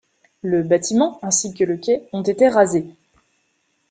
Le 0.41 0.63
bâtiment 0.63 1.19
ainsi 1.21 1.53
que 1.53 1.63
le 1.63 1.77
quai 1.77 2.09
ont 2.11 2.23
été 2.23 2.47
rasés. 2.49 2.87